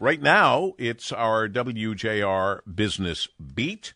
[0.00, 3.94] Right now, it's our WJR Business Beat.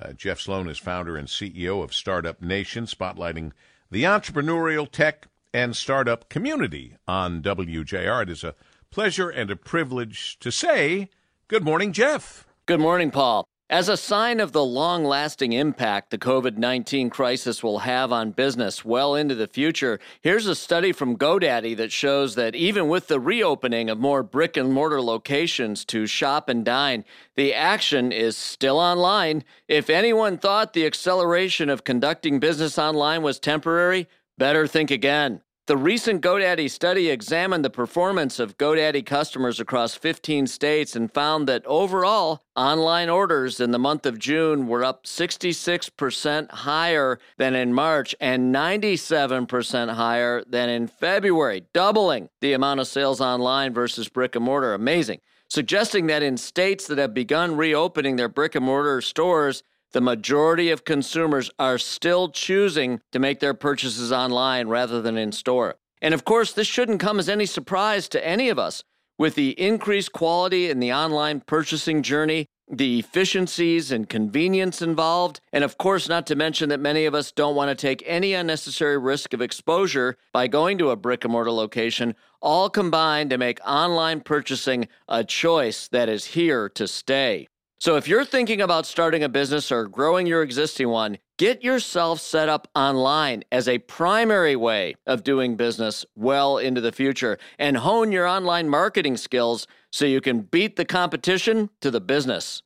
[0.00, 3.50] Uh, Jeff Sloan is founder and CEO of Startup Nation, spotlighting
[3.90, 8.22] the entrepreneurial tech and startup community on WJR.
[8.22, 8.54] It is a
[8.92, 11.08] pleasure and a privilege to say
[11.48, 12.46] good morning, Jeff.
[12.66, 13.48] Good morning, Paul.
[13.70, 18.30] As a sign of the long lasting impact the COVID 19 crisis will have on
[18.30, 23.08] business well into the future, here's a study from GoDaddy that shows that even with
[23.08, 27.04] the reopening of more brick and mortar locations to shop and dine,
[27.36, 29.44] the action is still online.
[29.68, 34.08] If anyone thought the acceleration of conducting business online was temporary,
[34.38, 35.42] better think again.
[35.68, 41.46] The recent GoDaddy study examined the performance of GoDaddy customers across 15 states and found
[41.46, 47.74] that overall, online orders in the month of June were up 66% higher than in
[47.74, 54.34] March and 97% higher than in February, doubling the amount of sales online versus brick
[54.36, 54.72] and mortar.
[54.72, 55.20] Amazing.
[55.48, 60.70] Suggesting that in states that have begun reopening their brick and mortar stores, the majority
[60.70, 65.76] of consumers are still choosing to make their purchases online rather than in store.
[66.00, 68.84] And of course, this shouldn't come as any surprise to any of us.
[69.18, 75.64] With the increased quality in the online purchasing journey, the efficiencies and convenience involved, and
[75.64, 78.98] of course, not to mention that many of us don't want to take any unnecessary
[78.98, 83.58] risk of exposure by going to a brick and mortar location, all combined to make
[83.66, 87.48] online purchasing a choice that is here to stay.
[87.80, 92.20] So if you're thinking about starting a business or growing your existing one, get yourself
[92.20, 97.76] set up online as a primary way of doing business well into the future and
[97.76, 102.64] hone your online marketing skills so you can beat the competition to the business.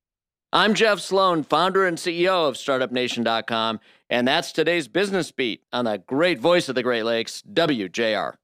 [0.50, 5.98] I'm Jeff Sloan, founder and CEO of StartupNation.com, and that's today's business beat on the
[5.98, 8.36] great voice of the Great Lakes, WJR.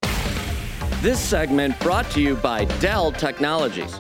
[1.01, 3.99] This segment brought to you by Dell Technologies.